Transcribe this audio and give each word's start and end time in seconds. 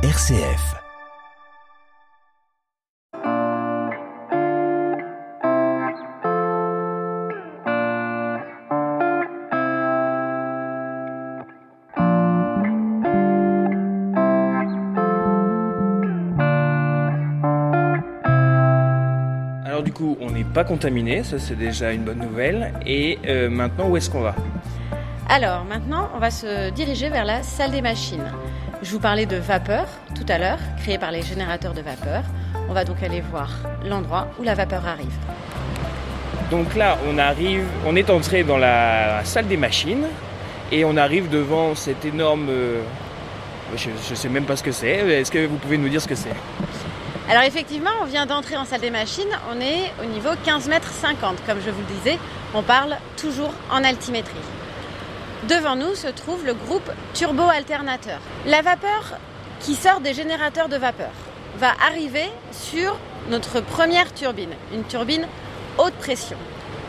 RCF. 0.00 0.76
Alors 19.64 19.82
du 19.82 19.90
coup, 19.92 20.16
on 20.20 20.30
n'est 20.30 20.44
pas 20.44 20.62
contaminé, 20.62 21.24
ça 21.24 21.40
c'est 21.40 21.56
déjà 21.56 21.90
une 21.90 22.04
bonne 22.04 22.20
nouvelle. 22.20 22.72
Et 22.86 23.18
euh, 23.26 23.50
maintenant, 23.50 23.88
où 23.88 23.96
est-ce 23.96 24.08
qu'on 24.08 24.20
va? 24.20 24.36
Alors 25.28 25.64
maintenant, 25.64 26.08
on 26.14 26.20
va 26.20 26.30
se 26.30 26.70
diriger 26.70 27.08
vers 27.08 27.24
la 27.24 27.42
salle 27.42 27.72
des 27.72 27.82
machines. 27.82 28.32
Je 28.82 28.92
vous 28.92 29.00
parlais 29.00 29.26
de 29.26 29.36
vapeur 29.36 29.86
tout 30.14 30.24
à 30.28 30.38
l'heure, 30.38 30.58
créée 30.82 30.98
par 30.98 31.10
les 31.10 31.22
générateurs 31.22 31.74
de 31.74 31.80
vapeur. 31.80 32.22
On 32.68 32.72
va 32.72 32.84
donc 32.84 33.02
aller 33.02 33.20
voir 33.20 33.50
l'endroit 33.84 34.28
où 34.38 34.44
la 34.44 34.54
vapeur 34.54 34.86
arrive. 34.86 35.12
Donc 36.50 36.74
là, 36.76 36.96
on 37.08 37.18
arrive, 37.18 37.64
on 37.86 37.96
est 37.96 38.08
entré 38.08 38.44
dans 38.44 38.56
la 38.56 39.24
salle 39.24 39.48
des 39.48 39.56
machines 39.56 40.06
et 40.70 40.84
on 40.84 40.96
arrive 40.96 41.28
devant 41.28 41.74
cette 41.74 42.04
énorme. 42.04 42.46
euh, 42.50 42.80
je, 43.76 43.90
je 44.08 44.14
sais 44.14 44.28
même 44.28 44.44
pas 44.44 44.56
ce 44.56 44.62
que 44.62 44.72
c'est. 44.72 44.90
Est-ce 44.90 45.30
que 45.30 45.46
vous 45.46 45.56
pouvez 45.56 45.76
nous 45.76 45.88
dire 45.88 46.00
ce 46.00 46.08
que 46.08 46.14
c'est? 46.14 46.34
Alors 47.28 47.42
effectivement, 47.42 47.90
on 48.00 48.06
vient 48.06 48.24
d'entrer 48.24 48.56
en 48.56 48.64
salle 48.64 48.80
des 48.80 48.90
machines, 48.90 49.28
on 49.54 49.60
est 49.60 49.92
au 50.02 50.06
niveau 50.06 50.30
15 50.44 50.68
mètres 50.68 50.90
50. 50.90 51.36
Comme 51.46 51.58
je 51.64 51.70
vous 51.70 51.80
le 51.80 51.94
disais, 51.98 52.18
on 52.54 52.62
parle 52.62 52.96
toujours 53.20 53.52
en 53.70 53.84
altimétrie. 53.84 54.36
Devant 55.46 55.76
nous 55.76 55.94
se 55.94 56.08
trouve 56.08 56.44
le 56.44 56.52
groupe 56.52 56.90
turbo-alternateur. 57.14 58.18
La 58.44 58.60
vapeur 58.60 59.18
qui 59.60 59.76
sort 59.76 60.00
des 60.00 60.12
générateurs 60.12 60.68
de 60.68 60.76
vapeur 60.76 61.12
va 61.58 61.70
arriver 61.86 62.28
sur 62.50 62.96
notre 63.30 63.60
première 63.60 64.12
turbine, 64.12 64.50
une 64.74 64.82
turbine 64.82 65.28
haute 65.78 65.94
pression. 65.94 66.36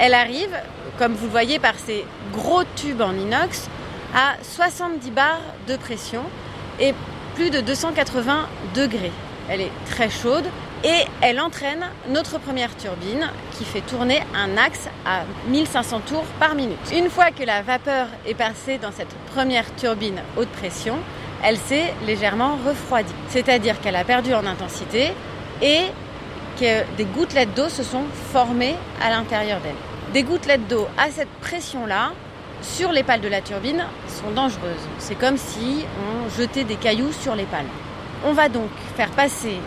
Elle 0.00 0.12
arrive, 0.12 0.56
comme 0.98 1.14
vous 1.14 1.26
le 1.26 1.30
voyez 1.30 1.60
par 1.60 1.74
ces 1.76 2.04
gros 2.32 2.64
tubes 2.74 3.00
en 3.00 3.12
inox, 3.12 3.68
à 4.12 4.34
70 4.42 5.10
bars 5.12 5.40
de 5.68 5.76
pression 5.76 6.24
et 6.80 6.94
plus 7.36 7.50
de 7.50 7.60
280 7.60 8.48
degrés. 8.74 9.12
Elle 9.48 9.60
est 9.60 9.72
très 9.88 10.10
chaude 10.10 10.44
et 10.84 11.04
elle 11.20 11.40
entraîne 11.40 11.84
notre 12.08 12.38
première 12.38 12.76
turbine 12.76 13.30
qui 13.52 13.64
fait 13.64 13.80
tourner 13.82 14.20
un 14.34 14.56
axe 14.56 14.88
à 15.06 15.20
1500 15.48 16.00
tours 16.06 16.24
par 16.40 16.54
minute. 16.54 16.78
Une 16.92 17.08
fois 17.08 17.30
que 17.30 17.44
la 17.44 17.62
vapeur 17.62 18.08
est 18.26 18.34
passée 18.34 18.78
dans 18.78 18.90
cette 18.90 19.14
première 19.32 19.74
turbine 19.76 20.20
haute 20.36 20.48
pression, 20.48 20.98
elle 21.44 21.56
s'est 21.56 21.94
légèrement 22.06 22.58
refroidie. 22.66 23.14
C'est-à-dire 23.28 23.80
qu'elle 23.80 23.96
a 23.96 24.04
perdu 24.04 24.34
en 24.34 24.44
intensité 24.44 25.12
et 25.60 25.82
que 26.58 26.96
des 26.96 27.04
gouttelettes 27.04 27.54
d'eau 27.54 27.68
se 27.68 27.82
sont 27.82 28.04
formées 28.32 28.74
à 29.00 29.10
l'intérieur 29.10 29.60
d'elle. 29.60 29.76
Des 30.12 30.24
gouttelettes 30.24 30.66
d'eau 30.68 30.86
à 30.98 31.10
cette 31.10 31.30
pression-là, 31.40 32.12
sur 32.60 32.92
les 32.92 33.02
pales 33.02 33.20
de 33.20 33.28
la 33.28 33.40
turbine, 33.40 33.84
sont 34.08 34.30
dangereuses. 34.32 34.88
C'est 34.98 35.16
comme 35.16 35.36
si 35.36 35.84
on 35.98 36.28
jetait 36.40 36.64
des 36.64 36.76
cailloux 36.76 37.12
sur 37.12 37.34
les 37.34 37.44
pales. 37.44 37.66
On 38.24 38.32
va 38.32 38.48
donc 38.48 38.70
faire 38.96 39.10
passer 39.10 39.58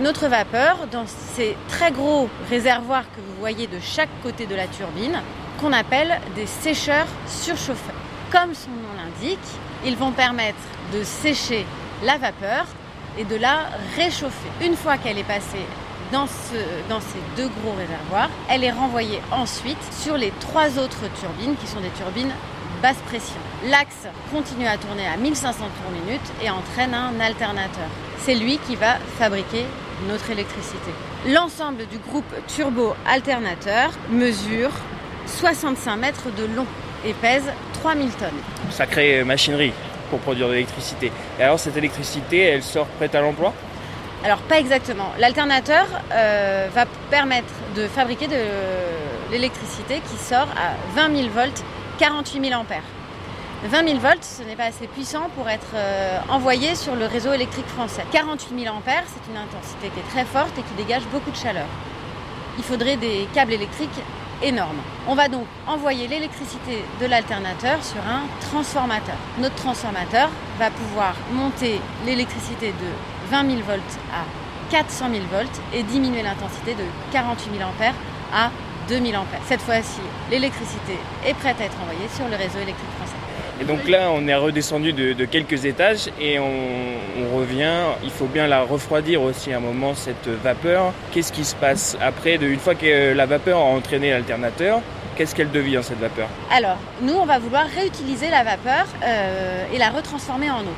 notre 0.00 0.28
vapeur 0.28 0.86
dans 0.92 1.06
ces 1.06 1.56
très 1.68 1.90
gros 1.90 2.28
réservoirs 2.50 3.04
que 3.14 3.20
vous 3.20 3.38
voyez 3.40 3.66
de 3.66 3.78
chaque 3.80 4.10
côté 4.22 4.46
de 4.46 4.54
la 4.54 4.66
turbine, 4.66 5.20
qu'on 5.60 5.72
appelle 5.72 6.20
des 6.34 6.46
sécheurs 6.46 7.06
surchauffeurs. 7.26 7.94
Comme 8.30 8.54
son 8.54 8.70
nom 8.70 8.92
l'indique, 8.96 9.38
ils 9.84 9.96
vont 9.96 10.12
permettre 10.12 10.58
de 10.92 11.02
sécher 11.02 11.64
la 12.04 12.18
vapeur 12.18 12.66
et 13.18 13.24
de 13.24 13.36
la 13.36 13.70
réchauffer. 13.96 14.48
Une 14.62 14.76
fois 14.76 14.98
qu'elle 14.98 15.18
est 15.18 15.24
passée 15.24 15.64
dans, 16.12 16.26
ce, 16.26 16.88
dans 16.88 17.00
ces 17.00 17.20
deux 17.36 17.48
gros 17.48 17.74
réservoirs, 17.76 18.28
elle 18.50 18.64
est 18.64 18.70
renvoyée 18.70 19.20
ensuite 19.32 19.82
sur 19.92 20.16
les 20.16 20.32
trois 20.40 20.78
autres 20.78 21.10
turbines 21.18 21.56
qui 21.56 21.66
sont 21.66 21.80
des 21.80 21.90
turbines 21.90 22.32
basse 22.82 22.98
pression. 23.06 23.40
L'axe 23.70 24.06
continue 24.30 24.66
à 24.66 24.76
tourner 24.76 25.06
à 25.06 25.16
1500 25.16 25.58
tours 25.58 25.90
minute 25.90 26.20
et 26.42 26.50
entraîne 26.50 26.94
un 26.94 27.18
alternateur. 27.20 27.88
C'est 28.18 28.34
lui 28.34 28.58
qui 28.58 28.76
va 28.76 28.96
fabriquer 29.18 29.64
notre 30.08 30.30
électricité. 30.30 30.90
L'ensemble 31.28 31.86
du 31.86 31.98
groupe 31.98 32.32
turbo-alternateur 32.48 33.90
mesure 34.10 34.70
65 35.26 35.96
mètres 35.96 36.30
de 36.36 36.44
long 36.54 36.66
et 37.04 37.12
pèse 37.14 37.44
3000 37.74 38.10
tonnes. 38.10 38.28
Sacrée 38.70 39.24
machinerie 39.24 39.72
pour 40.10 40.20
produire 40.20 40.48
de 40.48 40.52
l'électricité. 40.52 41.10
Et 41.38 41.42
alors 41.42 41.58
cette 41.58 41.76
électricité, 41.76 42.40
elle 42.40 42.62
sort 42.62 42.86
prête 42.86 43.14
à 43.14 43.20
l'emploi? 43.20 43.52
Alors 44.24 44.38
pas 44.38 44.58
exactement. 44.58 45.12
L'alternateur 45.18 45.86
euh, 46.12 46.68
va 46.74 46.86
permettre 47.10 47.52
de 47.76 47.86
fabriquer 47.86 48.26
de 48.26 48.36
l'électricité 49.30 50.00
qui 50.10 50.16
sort 50.16 50.48
à 50.56 50.74
20 50.94 51.16
000 51.16 51.28
volts, 51.28 51.62
48 51.98 52.48
000 52.48 52.60
ampères. 52.60 52.82
20 53.66 53.88
000 53.88 53.98
volts, 53.98 54.22
ce 54.22 54.42
n'est 54.44 54.54
pas 54.54 54.66
assez 54.66 54.86
puissant 54.86 55.28
pour 55.34 55.48
être 55.48 55.74
euh, 55.74 56.18
envoyé 56.28 56.76
sur 56.76 56.94
le 56.94 57.06
réseau 57.06 57.32
électrique 57.32 57.66
français. 57.66 58.04
48 58.12 58.64
000 58.64 58.74
ampères, 58.74 59.02
c'est 59.06 59.30
une 59.30 59.36
intensité 59.36 59.88
qui 59.88 59.98
est 59.98 60.08
très 60.10 60.24
forte 60.24 60.56
et 60.58 60.62
qui 60.62 60.74
dégage 60.76 61.02
beaucoup 61.12 61.30
de 61.30 61.36
chaleur. 61.36 61.66
Il 62.58 62.64
faudrait 62.64 62.96
des 62.96 63.26
câbles 63.34 63.52
électriques 63.52 64.00
énormes. 64.42 64.78
On 65.08 65.14
va 65.14 65.28
donc 65.28 65.46
envoyer 65.66 66.06
l'électricité 66.06 66.84
de 67.00 67.06
l'alternateur 67.06 67.82
sur 67.82 68.00
un 68.06 68.22
transformateur. 68.40 69.16
Notre 69.38 69.56
transformateur 69.56 70.28
va 70.58 70.70
pouvoir 70.70 71.14
monter 71.32 71.80
l'électricité 72.04 72.68
de 72.68 73.30
20 73.30 73.50
000 73.50 73.62
volts 73.66 73.98
à 74.12 74.22
400 74.70 75.06
000 75.10 75.24
volts 75.32 75.60
et 75.74 75.82
diminuer 75.82 76.22
l'intensité 76.22 76.74
de 76.74 76.84
48 77.12 77.58
000 77.58 77.68
ampères 77.68 77.94
à 78.32 78.50
2000 78.88 79.16
ampères. 79.16 79.40
Cette 79.46 79.62
fois-ci, 79.62 80.00
l'électricité 80.30 80.98
est 81.26 81.34
prête 81.34 81.60
à 81.60 81.64
être 81.64 81.80
envoyée 81.82 82.08
sur 82.14 82.28
le 82.28 82.36
réseau 82.36 82.58
électrique 82.58 82.90
français. 82.98 83.35
Et 83.60 83.64
donc 83.64 83.88
là, 83.88 84.10
on 84.12 84.28
est 84.28 84.34
redescendu 84.34 84.92
de, 84.92 85.24
quelques 85.24 85.64
étages 85.64 86.10
et 86.20 86.38
on, 86.38 86.44
on, 86.44 87.36
revient. 87.36 87.72
Il 88.04 88.10
faut 88.10 88.26
bien 88.26 88.46
la 88.46 88.62
refroidir 88.62 89.22
aussi 89.22 89.52
à 89.52 89.56
un 89.56 89.60
moment, 89.60 89.94
cette 89.94 90.28
vapeur. 90.28 90.92
Qu'est-ce 91.12 91.32
qui 91.32 91.44
se 91.44 91.54
passe 91.54 91.96
après, 92.02 92.36
de, 92.36 92.46
une 92.46 92.58
fois 92.58 92.74
que 92.74 93.14
la 93.14 93.26
vapeur 93.26 93.58
a 93.58 93.62
entraîné 93.62 94.10
l'alternateur 94.10 94.80
Qu'est-ce 95.16 95.34
qu'elle 95.34 95.50
devient, 95.50 95.80
cette 95.82 95.98
vapeur? 95.98 96.28
Alors, 96.50 96.76
nous, 97.00 97.14
on 97.14 97.24
va 97.24 97.38
vouloir 97.38 97.64
réutiliser 97.74 98.28
la 98.28 98.44
vapeur 98.44 98.84
euh, 99.02 99.64
et 99.72 99.78
la 99.78 99.88
retransformer 99.88 100.50
en 100.50 100.60
eau. 100.60 100.76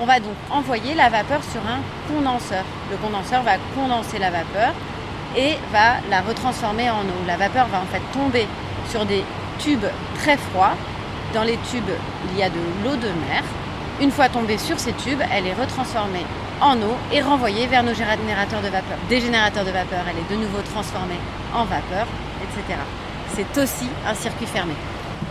On 0.00 0.06
va 0.06 0.18
donc 0.18 0.34
envoyer 0.50 0.94
la 0.94 1.08
vapeur 1.08 1.40
sur 1.52 1.60
un 1.60 1.78
condenseur. 2.12 2.64
Le 2.90 2.96
condenseur 2.96 3.44
va 3.44 3.52
condenser 3.76 4.18
la 4.18 4.30
vapeur 4.30 4.74
et 5.36 5.54
va 5.72 6.00
la 6.10 6.20
retransformer 6.20 6.90
en 6.90 7.02
eau. 7.02 7.26
La 7.28 7.36
vapeur 7.36 7.68
va 7.68 7.78
en 7.78 7.86
fait 7.86 8.02
tomber 8.12 8.48
sur 8.90 9.04
des 9.06 9.22
tubes 9.60 9.86
très 10.16 10.36
froids 10.36 10.74
dans 11.36 11.44
les 11.44 11.58
tubes, 11.70 11.92
il 12.32 12.38
y 12.38 12.42
a 12.42 12.48
de 12.48 12.62
l'eau 12.82 12.96
de 12.96 13.08
mer. 13.28 13.42
Une 14.00 14.10
fois 14.10 14.30
tombée 14.30 14.56
sur 14.56 14.78
ces 14.78 14.94
tubes, 14.94 15.20
elle 15.30 15.46
est 15.46 15.52
retransformée 15.52 16.24
en 16.62 16.76
eau 16.78 16.96
et 17.12 17.20
renvoyée 17.20 17.66
vers 17.66 17.82
nos 17.82 17.92
générateurs 17.92 18.62
de 18.62 18.68
vapeur. 18.68 18.96
Des 19.10 19.20
générateurs 19.20 19.66
de 19.66 19.70
vapeur, 19.70 20.00
elle 20.08 20.16
est 20.16 20.34
de 20.34 20.42
nouveau 20.42 20.62
transformée 20.62 21.20
en 21.54 21.64
vapeur, 21.64 22.06
etc. 22.40 22.78
C'est 23.34 23.60
aussi 23.60 23.86
un 24.08 24.14
circuit 24.14 24.46
fermé. 24.46 24.72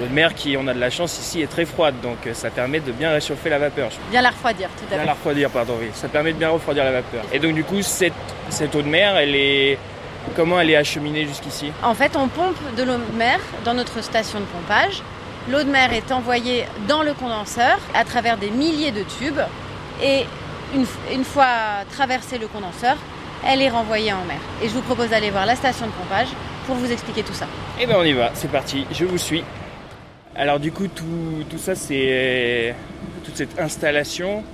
L'eau 0.00 0.06
de 0.06 0.12
mer 0.12 0.34
qui, 0.34 0.56
on 0.56 0.66
a 0.66 0.74
de 0.74 0.80
la 0.80 0.90
chance 0.90 1.16
ici, 1.20 1.40
est 1.40 1.46
très 1.46 1.66
froide, 1.66 1.94
donc 2.02 2.18
ça 2.32 2.50
permet 2.50 2.80
de 2.80 2.90
bien 2.90 3.12
réchauffer 3.12 3.48
la 3.48 3.60
vapeur. 3.60 3.90
Bien 4.10 4.22
la 4.22 4.30
refroidir, 4.30 4.70
tout 4.70 4.84
à 4.86 4.88
fait. 4.88 4.96
Bien 4.96 5.04
la 5.04 5.12
refroidir, 5.12 5.50
pardon, 5.50 5.74
oui. 5.80 5.90
Ça 5.94 6.08
permet 6.08 6.32
de 6.32 6.38
bien 6.38 6.50
refroidir 6.50 6.82
la 6.82 6.90
vapeur. 6.90 7.22
Et 7.32 7.38
donc 7.38 7.54
du 7.54 7.62
coup, 7.62 7.80
cette, 7.82 8.12
cette 8.48 8.74
eau 8.74 8.82
de 8.82 8.88
mer, 8.88 9.16
elle 9.16 9.36
est... 9.36 9.78
Comment 10.36 10.60
elle 10.60 10.70
est 10.70 10.76
acheminée 10.76 11.26
jusqu'ici? 11.26 11.72
En 11.82 11.94
fait, 11.94 12.16
on 12.16 12.28
pompe 12.28 12.56
de 12.76 12.82
l'eau 12.84 12.94
de 12.94 13.16
mer 13.16 13.40
dans 13.64 13.74
notre 13.74 14.02
station 14.02 14.38
de 14.38 14.44
pompage. 14.44 15.02
L'eau 15.50 15.64
de 15.64 15.70
mer 15.70 15.92
est 15.92 16.12
envoyée 16.12 16.66
dans 16.86 17.02
le 17.02 17.14
condenseur 17.14 17.78
à 17.94 18.04
travers 18.04 18.36
des 18.36 18.50
milliers 18.50 18.92
de 18.92 19.02
tubes 19.02 19.40
et 20.00 20.24
une, 20.72 20.86
une, 21.12 21.24
fois 21.24 21.48
traversé 21.90 22.38
le 22.38 22.46
condenseur, 22.46 22.96
elle 23.44 23.60
est 23.60 23.68
renvoyée 23.68 24.12
en 24.12 24.24
mer. 24.24 24.38
Et 24.62 24.68
je 24.68 24.72
vous 24.72 24.82
propose 24.82 25.10
d'aller 25.10 25.30
voir 25.30 25.44
la 25.44 25.56
station 25.56 25.86
de 25.86 25.90
pompage 25.92 26.28
pour 26.66 26.76
vous 26.76 26.92
expliquer 26.92 27.24
tout 27.24 27.32
ça. 27.32 27.46
Eh 27.80 27.86
bien 27.86 27.96
on 27.98 28.04
y 28.04 28.12
va, 28.12 28.30
c'est 28.34 28.52
parti, 28.52 28.86
je 28.92 29.04
vous 29.04 29.18
suis. 29.18 29.42
Alors 30.36 30.60
du 30.60 30.70
coup 30.70 30.86
tout, 30.86 31.44
tout 31.50 31.58
ça 31.58 31.74
c'est 31.74 32.72
toute 33.24 33.36
cette 33.36 33.58
installation 33.58 34.44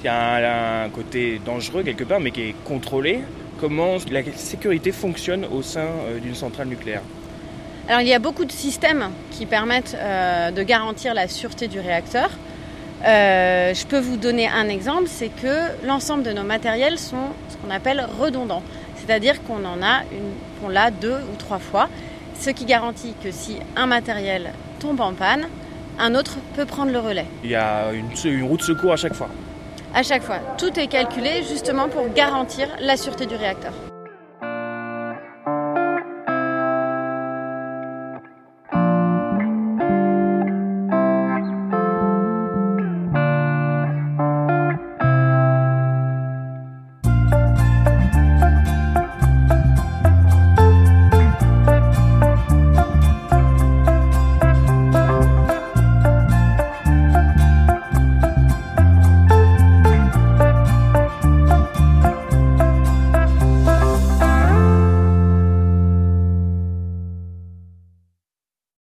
qui 0.00 0.08
a 0.08 0.82
un, 0.82 0.86
un, 0.86 0.88
côté 0.88 1.42
dangereux 1.44 1.82
quelque 1.82 2.04
part 2.04 2.20
mais 2.20 2.30
qui 2.30 2.40
est 2.40 2.54
contrôlé. 2.64 3.20
Comment 3.60 3.96
la 4.10 4.22
sécurité 4.34 4.92
fonctionne 4.92 5.44
au 5.44 5.60
sein 5.62 5.88
euh, 6.06 6.20
d'une 6.20 6.34
centrale 6.34 6.68
nucléaire? 6.68 7.02
Alors 7.88 8.02
il 8.02 8.08
y 8.08 8.14
a 8.14 8.18
beaucoup 8.18 8.44
de 8.44 8.52
systèmes 8.52 9.10
qui 9.30 9.46
permettent 9.46 9.96
euh, 9.98 10.50
de 10.50 10.62
garantir 10.62 11.14
la 11.14 11.26
sûreté 11.26 11.68
du 11.68 11.80
réacteur. 11.80 12.28
Euh, 13.06 13.72
je 13.72 13.86
peux 13.86 13.98
vous 13.98 14.16
donner 14.16 14.46
un 14.48 14.68
exemple, 14.68 15.04
c'est 15.06 15.28
que 15.30 15.86
l'ensemble 15.86 16.22
de 16.22 16.32
nos 16.32 16.42
matériels 16.42 16.98
sont 16.98 17.28
ce 17.48 17.56
qu'on 17.56 17.70
appelle 17.70 18.06
redondants, 18.20 18.62
c'est-à-dire 18.96 19.42
qu'on 19.44 19.64
en 19.64 19.82
a 19.82 20.02
une, 20.12 20.32
qu'on 20.60 20.68
l'a 20.68 20.90
deux 20.90 21.14
ou 21.32 21.36
trois 21.38 21.58
fois, 21.60 21.88
ce 22.38 22.50
qui 22.50 22.66
garantit 22.66 23.14
que 23.24 23.30
si 23.30 23.56
un 23.76 23.86
matériel 23.86 24.50
tombe 24.80 25.00
en 25.00 25.14
panne, 25.14 25.46
un 25.98 26.14
autre 26.14 26.36
peut 26.56 26.66
prendre 26.66 26.92
le 26.92 26.98
relais. 26.98 27.26
Il 27.42 27.50
y 27.50 27.56
a 27.56 27.92
une, 27.92 28.10
une 28.24 28.44
roue 28.44 28.56
de 28.58 28.62
secours 28.62 28.92
à 28.92 28.96
chaque 28.96 29.14
fois. 29.14 29.28
à 29.94 30.02
chaque 30.02 30.22
fois. 30.22 30.40
Tout 30.58 30.78
est 30.78 30.88
calculé 30.88 31.42
justement 31.48 31.88
pour 31.88 32.12
garantir 32.12 32.68
la 32.80 32.96
sûreté 32.98 33.24
du 33.26 33.34
réacteur. 33.34 33.72